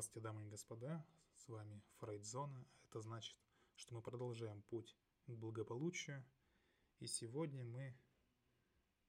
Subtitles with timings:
[0.00, 2.66] Здравствуйте, дамы и господа, с вами Фрейдзона.
[2.88, 3.36] Это значит,
[3.74, 6.24] что мы продолжаем путь к благополучию.
[7.00, 7.94] И сегодня мы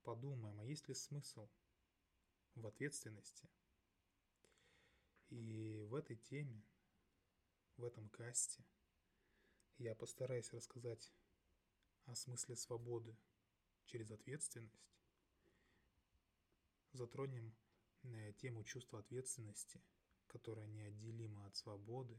[0.04, 1.48] подумаем, а есть ли смысл
[2.56, 3.48] в ответственности.
[5.30, 6.62] И в этой теме,
[7.78, 8.62] в этом касте,
[9.78, 11.14] я постараюсь рассказать
[12.04, 13.16] о смысле свободы
[13.86, 14.92] через ответственность.
[16.92, 17.56] Затронем
[18.04, 19.82] э, тему чувства ответственности–
[20.32, 22.18] которая неотделима от свободы,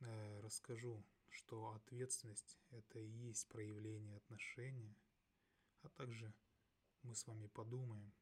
[0.00, 4.94] э, расскажу, что ответственность– это и есть проявление отношения,
[5.80, 6.34] а также
[7.02, 8.12] мы с вами подумаем,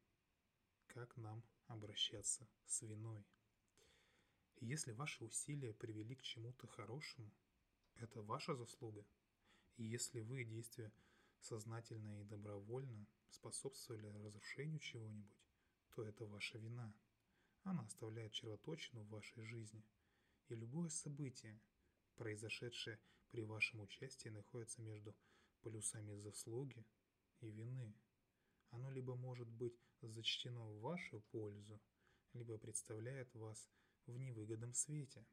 [0.87, 3.25] как нам обращаться с виной.
[4.61, 7.29] Если ваши усилия привели к чему-то хорошему,
[7.95, 9.05] это ваша заслуга.
[9.75, 10.93] И если вы, действия
[11.41, 15.43] сознательно и добровольно, способствовали разрушению чего-нибудь,
[15.89, 16.95] то это ваша вина–
[17.63, 19.83] она оставляет червоточину в вашей жизни.
[20.49, 21.59] И любое событие,
[22.15, 25.15] произошедшее при вашем участии, находится между
[25.61, 26.85] полюсами заслуги
[27.39, 27.95] и вины.
[28.69, 31.79] Оно либо может быть зачтено в вашу пользу,
[32.33, 33.69] либо представляет вас
[34.05, 35.25] в невыгодном свете.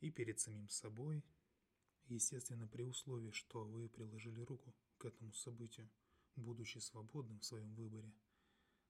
[0.00, 1.24] И перед самим собой,
[2.06, 5.90] естественно, при условии, что вы приложили руку к этому событию,
[6.36, 8.12] будучи свободным в своем выборе–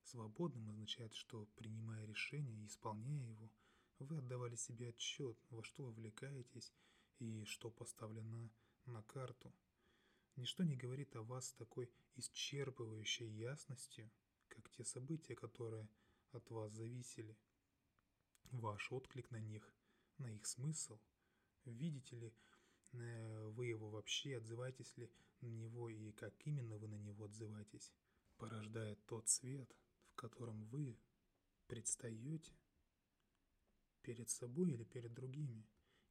[0.05, 3.51] Свободным означает, что, принимая решение и исполняя его,
[3.99, 6.73] вы отдавали себе отчет, во что вовлекаетесь
[7.19, 8.51] и что поставлено
[8.87, 9.55] на карту.
[10.37, 14.11] Ничто не говорит о вас с такой исчерпывающей ясностью,
[14.49, 15.89] как те события, которые
[16.33, 17.37] от вас зависели.
[18.51, 19.75] Ваш отклик на них,
[20.19, 20.99] на их смысл.
[21.65, 22.35] Видите ли
[22.93, 27.93] э, вы его вообще, отзываетесь ли на него и как именно вы на него отзываетесь,
[28.37, 29.75] порождает тот свет,
[30.23, 30.97] в котором вы
[31.67, 32.57] предстаете
[34.03, 35.67] перед собой или перед другими,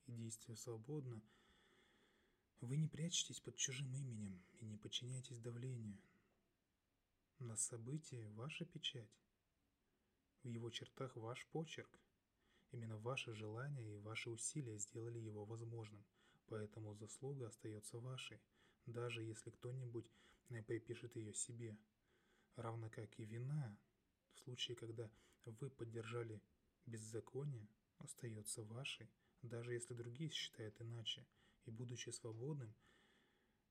[0.06, 1.22] и действуя свободно,
[2.60, 5.98] вы не прячетесь под чужим именем и не подчиняетесь давлению.
[7.40, 9.18] На событии ваша печать,
[10.44, 11.98] в его чертах ваш почерк.
[12.72, 16.04] Именно ваши желания и ваши усилия сделали его возможным,
[16.48, 18.42] поэтому заслуга остается вашей,
[18.86, 20.12] даже если кто-нибудь
[20.68, 21.78] припишет ее себе.
[22.58, 23.78] Равно как и вина
[24.44, 25.10] случае, когда
[25.46, 26.42] вы поддержали
[26.86, 29.10] беззаконие, остается вашей,
[29.42, 31.26] даже если другие считают иначе,
[31.66, 32.74] и будучи свободным,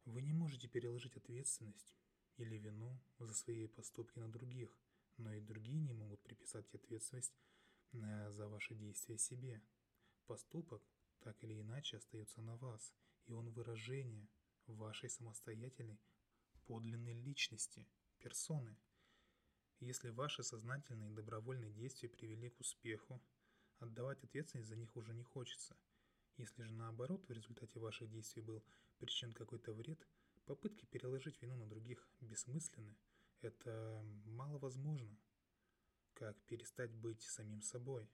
[0.04, 1.96] вы не можете переложить ответственность
[2.36, 4.74] или вину за свои поступки на других,
[5.16, 7.34] но и другие не могут приписать ответственность
[7.92, 9.62] э, за ваши действия себе.
[10.26, 10.82] Поступок
[11.20, 12.94] так или иначе остается на вас,
[13.26, 14.28] и он выражение
[14.66, 16.00] вашей самостоятельной
[16.66, 17.86] подлинной личности,
[18.18, 18.76] персоны–
[19.80, 23.20] если ваши сознательные и добровольные действия привели к успеху,
[23.78, 25.74] отдавать ответственность за них уже не хочется.
[26.36, 28.62] Если же наоборот в результате ваших действий был
[28.98, 30.06] причинен какой-то вред,
[30.44, 32.94] попытки переложить вину на других бессмысленны.
[33.40, 35.18] Это маловозможно.
[36.12, 38.10] Как перестать быть самим собой?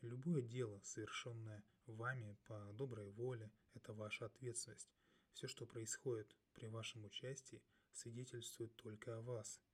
[0.00, 4.88] Любое дело, совершенное вами по доброй воле, это ваша ответственность.
[5.34, 9.60] Все, что происходит при вашем участии, свидетельствует только о вас–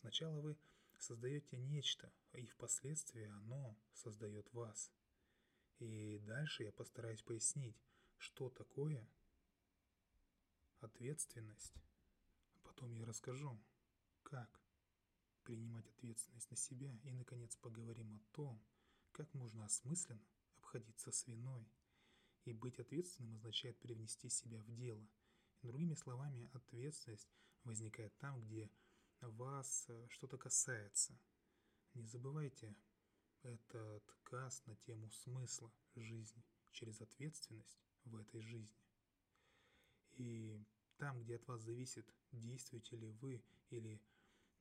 [0.00, 0.56] Сначала вы
[0.98, 4.92] создаете нечто, и впоследствии оно создает вас.
[5.78, 7.76] И дальше я постараюсь пояснить,
[8.16, 9.08] что такое
[10.80, 11.74] ответственность.
[12.62, 13.60] Потом я расскажу,
[14.22, 14.60] как
[15.42, 18.62] принимать ответственность на себя, и, наконец, поговорим о том,
[19.12, 20.22] как можно осмысленно
[20.56, 21.66] обходиться с виной.
[22.44, 25.08] И быть ответственным означает привнести себя в дело.
[25.62, 27.28] Другими словами, ответственность
[27.64, 28.70] возникает там, где
[29.22, 31.18] вас э, что-то касается.
[31.94, 32.74] Не забывайте
[33.42, 36.42] этот каст на тему смысла жизни
[36.72, 38.78] через ответственность в этой жизни.
[40.12, 40.62] И
[40.96, 44.00] там, где от вас зависит, действуете ли вы, или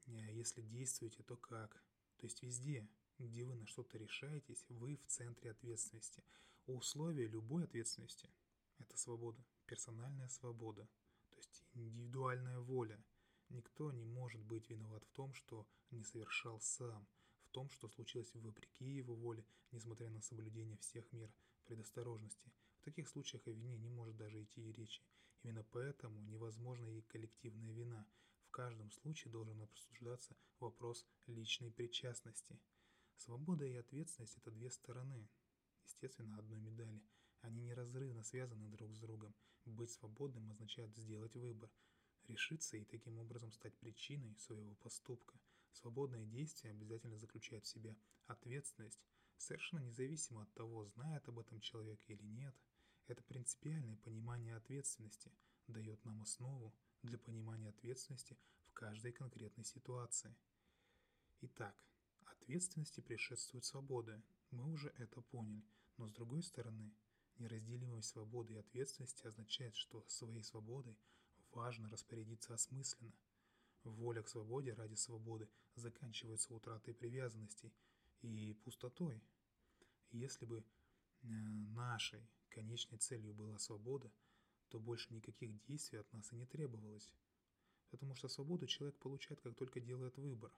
[0.07, 1.83] э, если действуете, то как.
[2.17, 2.87] То есть везде,
[3.19, 6.23] где вы на что-то решаетесь, вы в центре ответственности.
[6.65, 8.29] Условие любой ответственности–
[8.79, 10.87] это свобода, персональная свобода,
[11.29, 13.01] то есть индивидуальная воля–
[13.49, 17.07] Никто не может быть виноват в том, что не совершал сам,
[17.45, 21.31] в том, что случилось вопреки его воле, несмотря на соблюдение всех мер
[21.63, 22.51] предосторожности.
[22.79, 25.01] В таких случаях о вине не может даже идти и речи.
[25.43, 28.05] Именно поэтому невозможна и коллективная вина.
[28.47, 32.59] В каждом случае должен обсуждаться вопрос личной причастности.
[33.15, 35.29] Свобода и ответственность– это две стороны,
[35.83, 37.01] естественно, одной медали.
[37.41, 39.33] Они неразрывно связаны друг с другом.
[39.65, 41.71] Быть свободным означает сделать выбор–
[42.27, 45.39] решиться и таким образом стать причиной своего поступка.
[45.71, 47.95] Свободное действие обязательно заключает в себе
[48.25, 48.99] ответственность,
[49.37, 52.55] совершенно независимо от того, знает об этом человек или нет.
[53.07, 55.31] Это принципиальное понимание ответственности
[55.67, 60.35] дает нам основу для понимания ответственности в каждой конкретной ситуации.
[61.41, 61.75] Итак,
[62.47, 64.21] ответственности предшествует свобода.
[64.51, 65.63] Мы уже это поняли.
[65.97, 66.93] Но с другой стороны,
[67.37, 70.97] неразделимость свободы и ответственности означает, что своей свободой
[71.57, 73.13] важно распорядиться осмысленно.
[73.83, 77.73] Воля к свободе ради свободы заканчивается утратой привязанностей
[78.21, 79.21] и пустотой.
[80.11, 84.11] Если бы э, нашей конечной целью была свобода,
[84.69, 87.11] то больше никаких действий от нас и не требовалось.
[87.89, 90.51] Потому что свободу человек получает, как только делает выбор.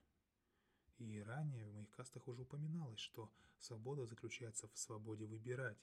[0.97, 5.77] И ранее в моих кастах уже упоминалось, что свобода заключается в свободе выбирать,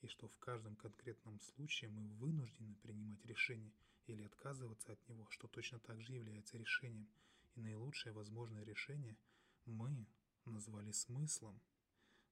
[0.00, 3.72] и что в каждом конкретном случае мы вынуждены принимать решение
[4.06, 7.08] или отказываться от него, что точно так же является решением.
[7.54, 9.16] И наилучшее возможное решение
[9.64, 10.06] мы
[10.44, 11.60] назвали смыслом.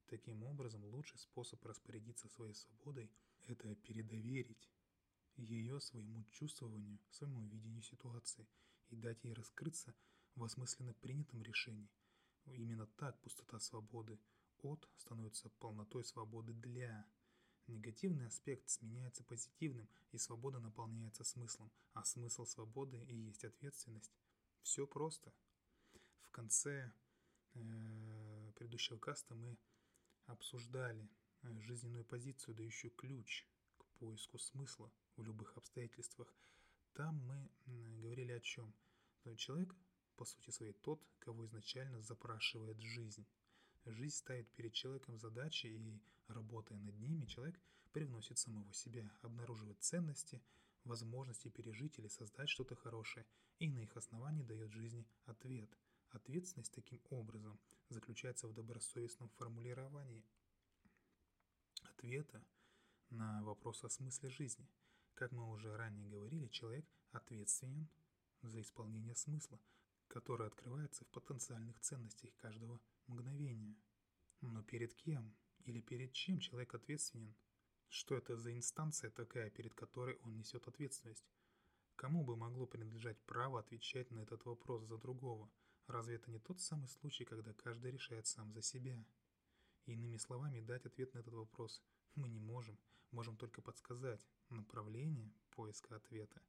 [0.06, 3.10] Таким образом, лучший способ распорядиться своей свободой–
[3.46, 4.70] это передоверить
[5.36, 8.48] ее своему чувствованию, своему видению ситуации
[8.88, 9.94] и дать ей раскрыться
[10.34, 11.90] в осмысленно принятом решении.
[12.46, 14.18] Именно так пустота свободы
[14.62, 17.06] от становится полнотой свободы для.
[17.68, 24.12] Негативный аспект сменяется позитивным, и свобода наполняется смыслом, а смысл свободы и есть ответственность.
[24.62, 25.32] Все просто.
[26.20, 26.92] В конце
[27.54, 29.56] э, предыдущего каста мы
[30.26, 31.08] обсуждали
[31.42, 33.44] э, жизненную позицию, дающую ключ
[33.78, 36.32] к поиску смысла в любых обстоятельствах.
[36.94, 37.50] Там мы
[38.00, 38.72] говорили о чем?
[39.36, 39.74] Человек,
[40.16, 43.26] по сути своей, тот, кого изначально запрашивает жизнь.
[43.86, 47.58] Жизнь ставит перед человеком задачи, и, работая над ними, человек
[47.92, 50.42] привносит самого себя, обнаруживает ценности,
[50.84, 53.24] возможности пережить или создать что-то хорошее,
[53.60, 55.70] и на их основании дает жизни ответ.
[56.10, 60.24] Ответственность таким образом заключается в добросовестном формулировании
[61.82, 62.44] ответа
[63.10, 64.68] на вопрос о смысле жизни.
[65.14, 67.88] Как мы уже ранее говорили, человек ответственен
[68.42, 69.60] за исполнение смысла,
[70.08, 73.76] который открывается в потенциальных ценностях каждого мгновения.
[74.40, 77.34] Но перед кем или перед чем человек ответственен?
[77.88, 81.24] Что это за инстанция такая, перед которой он несет ответственность?
[81.94, 85.50] Кому бы могло принадлежать право отвечать на этот вопрос за другого?
[85.86, 89.04] Разве это не тот самый случай, когда каждый решает сам за себя?
[89.86, 91.82] Иными словами, дать ответ на этот вопрос
[92.16, 92.78] мы не можем,
[93.12, 96.42] можем только подсказать направление поиска ответа,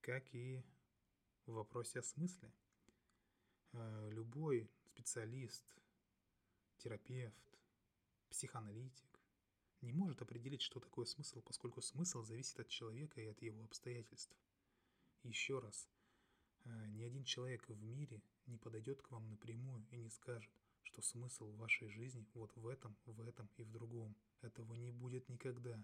[0.00, 0.64] как и
[1.46, 2.52] в вопросе о смысле–
[3.74, 5.64] Э, любой специалист,
[6.78, 7.58] терапевт,
[8.30, 9.20] психоаналитик
[9.80, 14.36] не может определить, что такое смысл, поскольку смысл зависит от человека и от его обстоятельств.
[15.24, 15.88] Еще раз,
[16.64, 20.52] э, ни один человек в мире не подойдет к вам напрямую и не скажет,
[20.84, 24.16] что смысл вашей жизни вот в этом, в этом и в другом.
[24.42, 25.82] Этого не будет никогда.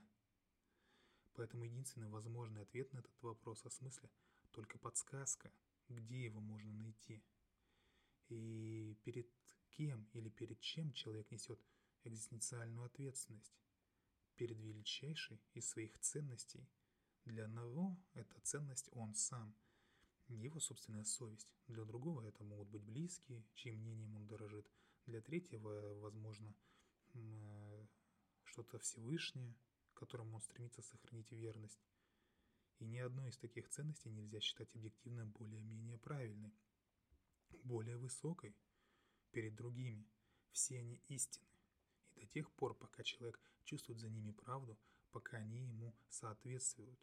[1.32, 4.08] Поэтому единственный возможный ответ на этот вопрос о смысле–
[4.52, 5.52] только подсказка,
[5.88, 7.24] где его можно найти–
[8.30, 9.28] и перед
[9.70, 11.60] кем или перед чем человек несет
[12.04, 13.54] экзистенциальную ответственность?
[14.36, 16.66] Перед величайшей из своих ценностей.
[17.26, 19.54] Для одного это ценность он сам,
[20.28, 21.52] его собственная совесть.
[21.66, 24.66] Для другого это могут быть близкие, чьим мнением он дорожит.
[25.06, 26.54] Для третьего, возможно,
[27.12, 27.86] э,
[28.44, 29.54] что-то Всевышнее,
[29.92, 31.84] которому он стремится сохранить верность.
[32.78, 36.54] И ни одной из таких ценностей нельзя считать объективно более-менее правильной–
[37.62, 38.57] более высокой
[39.33, 40.07] перед другими.
[40.52, 41.47] Все они истины.
[42.16, 44.78] И до тех пор, пока человек чувствует за ними правду,
[45.12, 46.99] пока они ему соответствуют.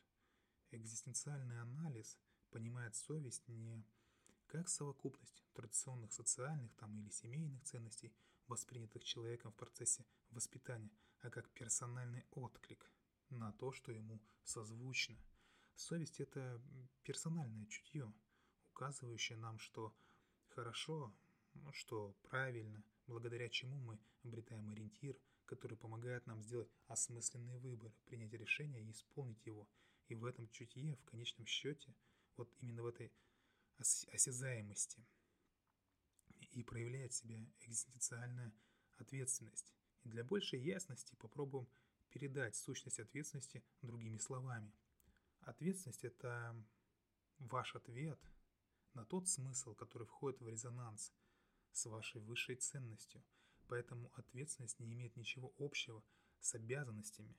[0.71, 2.17] Экзистенциальный анализ
[2.49, 3.85] понимает совесть не
[4.47, 8.13] как совокупность традиционных социальных там или семейных ценностей,
[8.47, 10.89] воспринятых человеком в процессе воспитания,
[11.19, 12.89] а как персональный отклик
[13.29, 15.17] на то, что ему созвучно.
[15.75, 16.61] Совесть– это
[17.03, 18.13] персональное чутье,
[18.71, 19.93] указывающее нам, что
[20.57, 21.13] хорошо,
[21.53, 28.33] ну, что правильно, благодаря чему мы обретаем ориентир, который помогает нам сделать осмысленный выбор, принять
[28.33, 29.69] решение и исполнить его.
[30.07, 31.93] И в этом чутье, в конечном счете,
[32.37, 33.11] вот именно в этой
[33.77, 35.05] осязаемости
[36.53, 38.51] и проявляет себя экзистенциальная
[38.97, 39.75] ответственность.
[40.05, 41.67] И для большей ясности попробуем
[42.09, 44.73] передать сущность ответственности другими словами.
[45.41, 46.55] Ответственность– это
[47.37, 48.19] ваш ответ–
[48.97, 51.13] на тот смысл, который входит в резонанс
[51.71, 53.23] с вашей высшей ценностью.
[53.67, 56.03] Поэтому ответственность не имеет ничего общего
[56.39, 57.37] с обязанностями,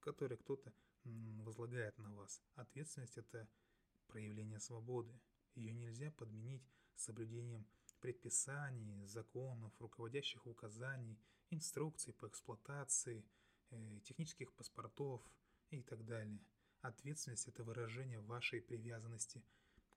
[0.00, 0.72] которые кто-то
[1.04, 2.42] возлагает на вас.
[2.56, 3.48] Ответственность– это
[4.08, 5.16] проявление свободы.
[5.54, 7.68] Ее нельзя подменить соблюдением
[8.00, 11.20] предписаний, законов, руководящих указаний,
[11.50, 13.24] инструкций по эксплуатации,
[13.70, 15.22] э, технических паспортов
[15.70, 16.40] и так далее.
[16.80, 19.44] Ответственность– это выражение вашей привязанности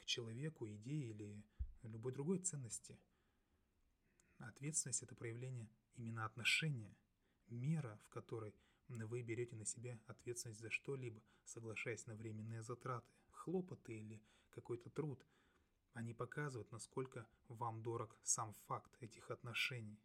[0.09, 1.43] человеку, идее или
[1.83, 2.97] любой другой ценности.
[4.39, 6.95] Ответственность– это проявление именно отношения,
[7.47, 8.55] мера, в которой
[8.87, 15.23] вы берете на себя ответственность за что-либо, соглашаясь на временные затраты, хлопоты или какой-то труд.
[15.93, 19.99] Они показывают, насколько вам дорог сам факт этих отношений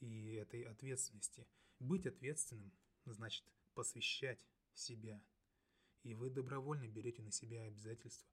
[0.00, 1.46] и этой ответственности.
[1.78, 2.72] Быть ответственным
[3.04, 4.40] значит посвящать
[4.74, 5.22] себя.
[6.02, 8.28] И вы добровольно берете на себя обязательства,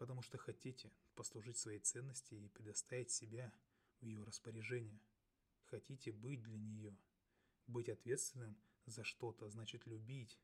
[0.00, 3.52] потому что хотите послужить своей ценности и предоставить себя
[4.00, 4.98] в ее распоряжение.
[5.66, 6.96] Хотите быть для нее.
[7.66, 10.40] Быть ответственным за что-то значит любить,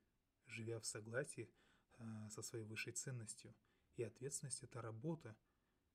[0.47, 1.49] живя в согласии
[1.97, 3.55] э, со своей высшей ценностью.
[3.97, 5.35] И ответственность– это работа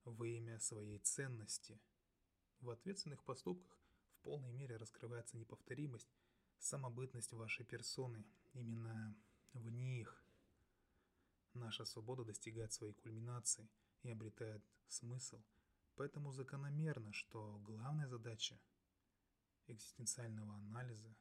[0.05, 1.79] во имя своей ценности.
[2.61, 3.77] В ответственных поступках
[4.15, 6.09] в полной мере раскрывается неповторимость,
[6.57, 8.25] самобытность вашей персоны.
[8.53, 9.15] Именно
[9.53, 10.19] в них
[11.53, 13.69] наша свобода достигает своей кульминации
[14.03, 15.41] и обретает смысл.
[15.95, 18.59] Поэтому закономерно, что главная задача
[19.67, 21.15] экзистенциального анализа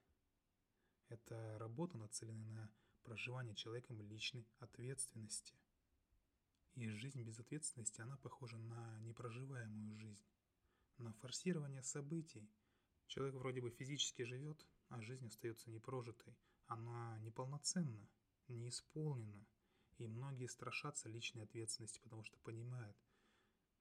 [1.08, 2.70] –это работа, нацеленная на
[3.02, 5.54] проживание человеком личной ответственности.
[6.76, 10.24] И жизнь без ответственности, она похожа на непроживаемую жизнь,
[10.98, 12.48] на форсирование событий.
[13.06, 16.34] Человек вроде бы физически живет, а жизнь остается непрожитой.
[16.66, 18.08] Она неполноценна,
[18.48, 19.44] не исполнена.
[20.00, 22.96] И многие страшатся личной ответственности, потому что понимают,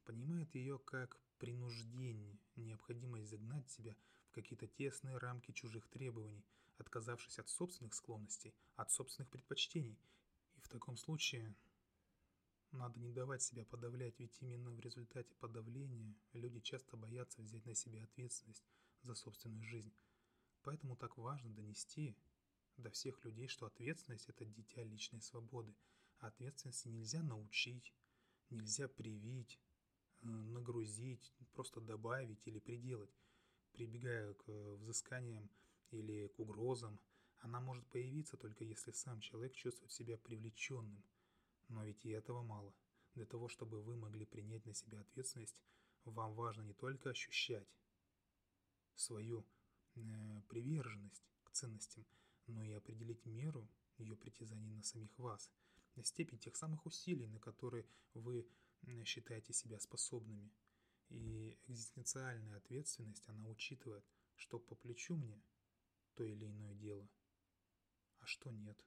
[0.03, 3.95] понимают ее как принуждение, необходимость загнать себя
[4.27, 6.43] в какие-то тесные рамки чужих требований,
[6.77, 9.97] отказавшись от собственных склонностей, от собственных предпочтений.
[10.57, 11.55] И в таком случае
[12.73, 17.75] надо не давать себя подавлять, ведь именно в результате подавления люди часто боятся взять на
[17.75, 18.65] себя ответственность
[19.03, 19.93] за собственную жизнь.
[20.63, 22.13] Поэтому так важно донести
[22.75, 25.73] до всех людей, что ответственность– это дитя личной свободы.
[26.19, 27.93] Ответственности нельзя научить,
[28.49, 29.59] нельзя привить,
[30.21, 33.15] э, нагрузить, просто добавить или приделать.
[33.71, 35.49] Прибегая к взысканиям
[35.91, 36.99] или к угрозам,
[37.37, 41.03] она может появиться только если сам человек чувствует себя привлеченным.
[41.69, 42.73] Но ведь и этого мало.
[43.15, 45.57] Для того, чтобы вы могли принять на себя ответственность,
[46.03, 47.67] вам важно не только ощущать
[48.95, 49.45] свою
[49.95, 52.05] э, приверженность к ценностям,
[52.47, 55.51] но и определить меру ее притязаний на самих вас,
[56.03, 58.47] степень тех самых усилий, на которые вы
[59.03, 60.51] считаете себя способными.
[61.09, 64.05] И экзистенциальная ответственность, она учитывает,
[64.35, 65.41] что по плечу мне
[66.15, 67.09] то или иное дело,
[68.19, 68.77] а что нет,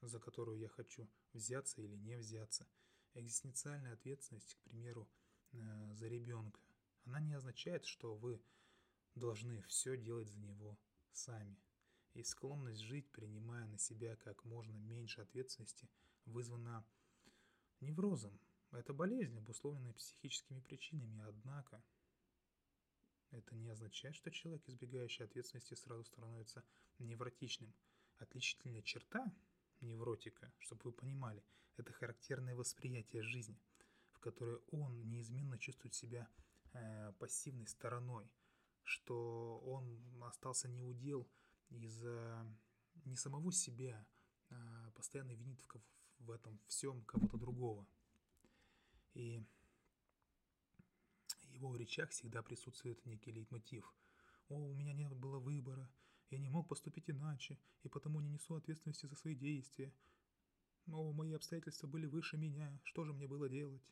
[0.00, 2.66] за которую я хочу взяться или не взяться.
[3.14, 5.08] Экзистенциальная ответственность, к примеру,
[5.52, 6.60] э, за ребенка,
[7.04, 8.42] она не означает, что вы
[9.14, 10.78] должны все делать за него
[11.12, 11.56] сами.
[12.14, 15.88] И склонность жить, принимая на себя как можно меньше ответственности,
[16.26, 16.84] вызвана
[17.80, 18.38] неврозом.
[18.72, 21.82] Это болезнь, обусловленная психическими причинами, однако
[23.30, 26.64] это не означает, что человек, избегающий ответственности, сразу становится
[26.98, 27.74] невротичным.
[28.18, 29.32] Отличительная черта
[29.80, 31.44] невротика, чтобы вы понимали,
[31.76, 33.60] это характерное восприятие жизни,
[34.12, 36.28] в которой он неизменно чувствует себя
[36.72, 38.30] э, пассивной стороной,
[38.82, 41.28] что он остался неудел
[41.70, 42.46] из-за
[43.04, 44.06] не самого себя,
[44.50, 45.82] а постоянно винит в,
[46.20, 47.86] в этом всем кого-то другого.
[49.14, 49.44] И
[51.54, 53.92] его в речах всегда присутствует некий лейтмотив.
[54.48, 55.88] «О, у меня не было выбора,
[56.30, 59.92] я не мог поступить иначе, и потому не несу ответственности за свои действия.
[60.88, 63.82] О, мои обстоятельства были выше меня, что же мне было делать?»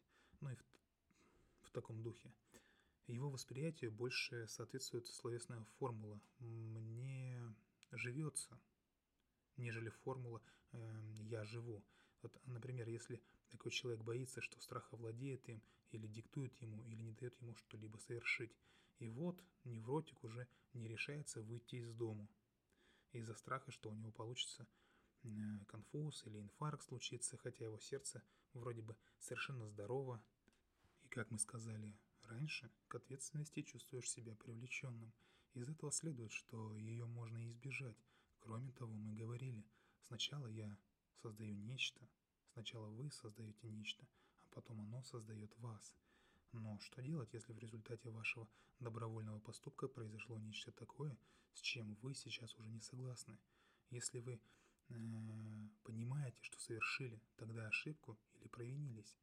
[0.41, 0.65] Ну и в,
[1.63, 2.33] в таком духе.
[3.07, 7.55] Его восприятию больше соответствует словесная формула «мне
[7.93, 8.59] живется»,
[9.57, 10.41] нежели формула
[10.73, 11.83] э, «я живу».
[12.23, 17.13] Вот, например, если такой человек боится, что страх овладеет им, или диктует ему, или не
[17.13, 18.53] дает ему что-либо совершить.
[18.99, 22.29] И вот невротик уже не решается выйти из дому.
[23.13, 24.67] Из-за страха, что у него получится
[25.23, 25.29] э,
[25.67, 28.23] конфуз или инфаркт случится, хотя его сердце
[28.55, 30.23] вроде бы совершенно здорово.
[31.05, 35.13] И как мы сказали раньше, к ответственности чувствуешь себя привлеченным.
[35.55, 37.99] Из этого следует, что ее можно избежать.
[38.41, 39.67] Кроме того, мы говорили,
[40.01, 40.79] сначала я
[41.23, 42.01] создаю нечто,
[42.53, 44.07] сначала вы создаете нечто,
[44.43, 45.97] а потом оно создает вас.
[46.53, 48.49] Но что делать, если в результате вашего
[48.81, 51.17] добровольного поступка произошло нечто такое,
[51.55, 53.39] с чем вы сейчас уже не согласны?
[53.91, 54.39] Если вы э,
[55.85, 59.17] понимаете, что совершили тогда ошибку или провинились,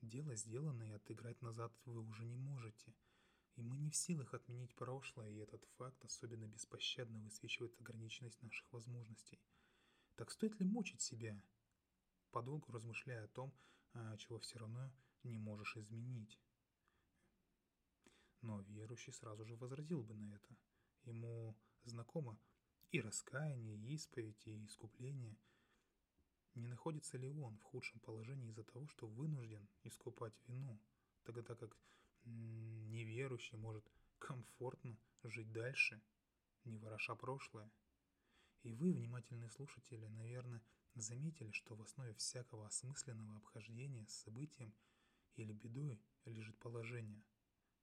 [0.00, 2.94] дело сделано и отыграть назад вы уже не можете.
[3.56, 8.70] И мы не в силах отменить прошлое, и этот факт особенно беспощадно высвечивает ограниченность наших
[8.72, 9.38] возможностей.
[10.16, 11.42] Так стоит ли мучить себя,
[12.30, 13.52] подолгу размышляя о том,
[13.92, 14.90] а, чего все равно
[15.22, 16.40] не можешь изменить?
[18.40, 20.56] Но верующий сразу же возразил бы на это.
[21.04, 21.54] Ему
[21.84, 22.38] знакомо
[22.90, 25.36] и раскаяние, и исповедь, и искупление.
[26.54, 30.80] Не находится ли он в худшем положении из-за того, что вынужден искупать вину,
[31.24, 31.76] тогда как
[32.24, 33.84] неверующий может
[34.18, 36.00] комфортно жить дальше,
[36.64, 37.70] не вороша прошлое?
[38.66, 40.60] И вы, внимательные слушатели, наверное,
[40.96, 44.74] заметили, что в основе всякого осмысленного обхождения с событием
[45.36, 47.22] или бедой лежит положение.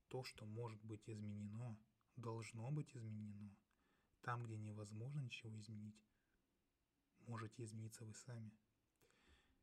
[0.09, 1.79] То, что может быть изменено,
[2.17, 3.55] должно быть изменено.
[4.23, 6.03] Там, где невозможно ничего изменить,
[7.27, 8.51] можете измениться вы сами.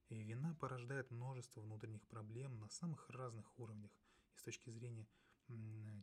[0.08, 3.92] И вина порождает множество внутренних проблем на самых разных уровнях.
[4.32, 5.06] И с точки зрения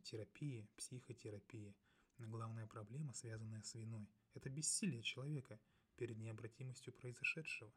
[0.04, 1.74] терапии, психотерапии,
[2.18, 4.08] главная проблема, связанная с виной,
[4.38, 5.60] это бессилие человека
[5.96, 7.72] перед необратимостью произошедшего.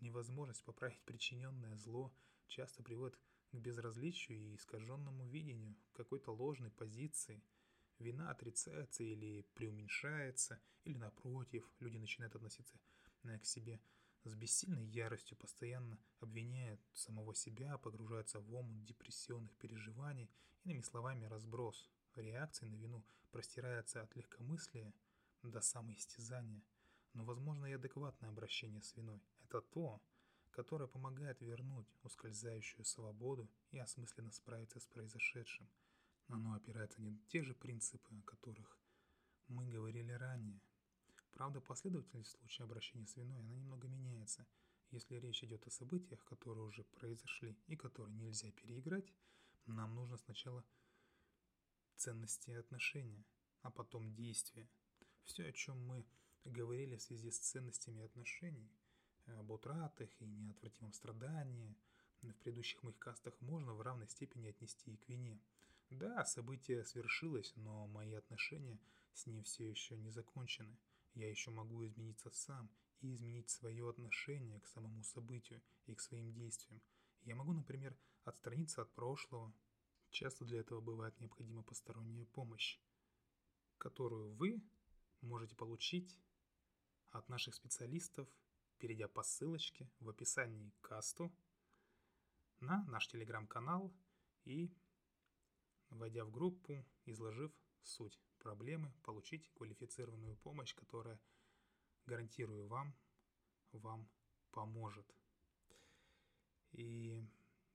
[0.00, 2.14] Невозможность поправить причиненное зло
[2.46, 3.18] часто приводит
[3.52, 7.42] к безразличию и искаженному видению какой-то ложной позиции–
[7.98, 12.78] вина отрицается или преуменьшается, или напротив, люди начинают относиться
[13.24, 13.80] э, к себе
[14.24, 20.30] с бессильной яростью, постоянно обвиняют самого себя, погружаются в омут депрессионных переживаний,
[20.64, 24.94] иными словами, разброс реакций на вину простирается от легкомыслия
[25.50, 26.62] до самоистязания.
[27.12, 29.22] Но возможно и адекватное обращение с виной.
[29.44, 30.02] Это то,
[30.50, 35.68] которое помогает вернуть ускользающую свободу и осмысленно справиться с произошедшим–
[36.28, 38.78] оно опирается не на те же принципы, о которых
[39.48, 40.60] мы говорили ранее.
[41.32, 44.46] Правда, последовательность в случае обращения с виной, она немного меняется.
[44.90, 49.12] Если речь идет о событиях, которые уже произошли и которые нельзя переиграть,
[49.66, 50.64] нам нужно сначала
[51.96, 53.24] ценности и отношения,
[53.62, 54.68] а потом действия.
[55.24, 56.04] Все, о чем мы
[56.44, 58.70] говорили в связи с ценностями отношений,
[59.26, 61.76] об утратах и неотвратимом страдании,
[62.22, 65.40] в предыдущих моих кастах можно в равной степени отнести и к вине–
[65.90, 68.80] да, событие свершилось, но мои отношения
[69.12, 70.76] с ним все еще не закончены.
[71.14, 72.68] Я еще могу измениться сам
[73.00, 76.82] и изменить свое отношение к самому событию и к своим действиям.
[77.22, 79.54] Я могу, например, отстраниться от прошлого.
[80.10, 82.80] Часто для этого бывает необходима посторонняя помощь,
[83.78, 84.60] которую вы
[85.24, 86.20] можете получить
[87.10, 88.28] от наших специалистов,
[88.78, 91.34] перейдя по ссылочке в описании к касту
[92.60, 93.92] на наш телеграм-канал
[94.44, 94.72] и
[95.90, 101.20] войдя в группу, изложив суть проблемы, получить квалифицированную помощь, которая,
[102.06, 102.94] гарантирую вам,
[103.72, 104.08] вам
[104.50, 105.14] поможет.
[106.72, 107.24] И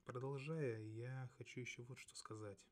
[0.04, 2.68] продолжая, я хочу еще вот что сказать.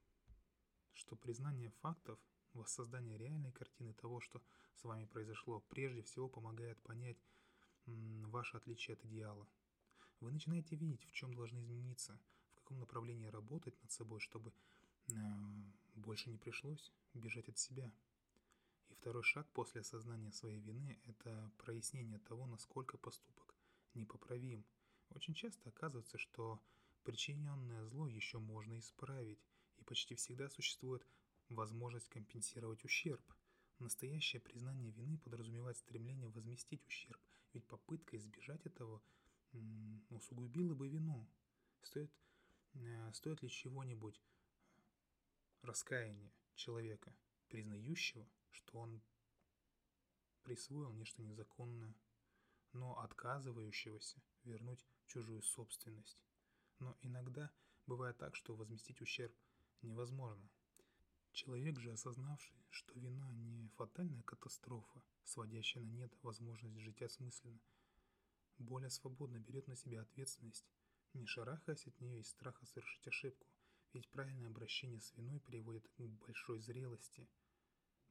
[0.93, 2.19] Что признание фактов,
[2.53, 4.41] воссоздание реальной картины того, что
[4.75, 7.17] с вами произошло, прежде всего помогает понять
[7.85, 9.47] ваше отличие от идеала.
[10.19, 12.19] Вы начинаете видеть, в чем должны измениться,
[12.51, 14.51] в каком направлении работать над собой, чтобы
[15.95, 17.91] больше не пришлось бежать от себя.
[18.89, 23.55] И второй шаг после осознания своей вины– это прояснение того, насколько поступок
[23.93, 24.65] непоправим.
[25.09, 26.61] Очень часто оказывается, что
[27.03, 29.39] причиненное зло еще можно исправить,
[29.77, 31.05] и почти всегда существует
[31.49, 33.21] возможность компенсировать ущерб.
[33.79, 37.21] Настоящее признание вины подразумевает стремление возместить ущерб,
[37.53, 39.01] ведь попытка избежать этого
[40.09, 41.27] усугубила бы вину.
[41.83, 42.11] Стоит,
[42.73, 44.21] э, стоит ли чего-нибудь
[45.61, 47.15] раскаяние человека,
[47.49, 49.01] признающего, что он
[50.43, 51.95] присвоил нечто незаконное,
[52.73, 56.19] но отказывающегося вернуть чужую собственность.
[56.79, 57.51] Но иногда
[57.85, 59.35] бывает так, что возместить ущерб
[59.81, 60.49] невозможно.
[61.37, 67.59] Человек же, осознавший, что вина не фатальная катастрофа, сводящая на нет возможность жить осмысленно,
[68.57, 70.65] более свободно берет на себя ответственность,
[71.13, 73.45] не шарахаясь от нее из страха совершить ошибку,
[73.93, 77.29] ведь правильное обращение с виной приводит к большой зрелости,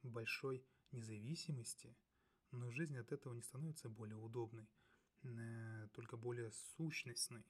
[0.03, 1.97] большой независимости,
[2.51, 4.69] но жизнь от этого не становится более удобной,
[5.23, 7.43] э, только более сущностной,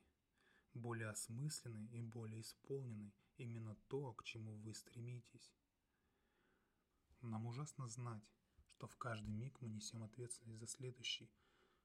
[0.73, 3.13] более осмысленной и более исполненной.
[3.37, 5.51] Именно то, к чему вы стремитесь.
[7.27, 8.23] Нам ужасно знать,
[8.65, 11.29] что в каждый миг мы несем ответственность за следующий,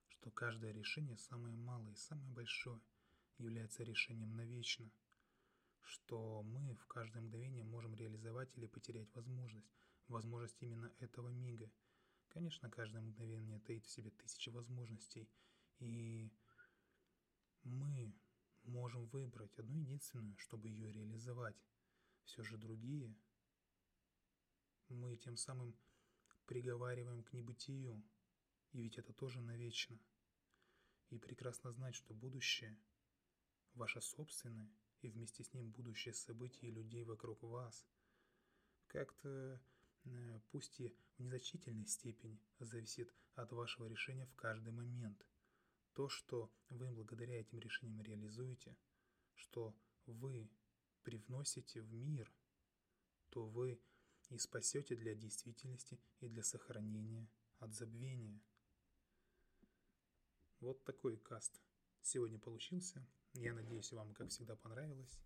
[0.09, 2.81] что каждое решение, самое малое и самое большое,
[3.38, 4.90] является решением навечно–
[5.92, 9.70] что мы в каждое мгновение можем реализовать или потерять возможность,
[10.09, 11.70] возможность именно этого мига.
[12.28, 15.28] Конечно, каждое мгновение таит в себе тысячи возможностей,
[15.81, 16.31] и
[17.62, 18.14] мы
[18.64, 21.57] можем выбрать одну единственную, чтобы ее реализовать.
[22.24, 23.14] Все же другие
[24.92, 25.76] мы тем самым
[26.46, 28.02] приговариваем к небытию,
[28.72, 29.98] и ведь это тоже навечно.
[31.11, 32.78] И прекрасно знать, что будущее–
[33.74, 37.87] ваше собственное, и вместе с ним будущее событий и людей вокруг вас–
[38.92, 39.61] как-то,
[40.05, 45.26] э, пусть и в незначительной степени, зависит от вашего решения в каждый момент.
[45.94, 48.76] То, что вы благодаря этим решениям реализуете,
[49.35, 49.74] что
[50.07, 50.50] вы
[51.02, 52.31] привносите в мир,
[53.31, 53.81] то вы
[54.33, 58.40] и спасете для действительности и для сохранения от забвения.
[60.61, 61.61] Вот такой каст
[62.01, 63.07] сегодня получился.
[63.35, 65.21] Я надеюсь, вам, как всегда, понравилось.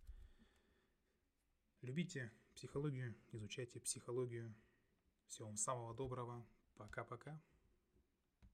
[1.82, 4.52] Любите психологию, изучайте психологию.
[5.28, 6.44] Всего вам самого доброго.
[6.76, 7.40] Пока-пока.